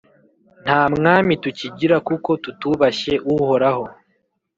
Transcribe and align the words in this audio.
Nta 0.63 0.81
mwami 0.95 1.33
tukigira 1.43 1.97
kuko 2.07 2.29
tutubashye 2.43 3.13
Uhoraho. 3.33 3.85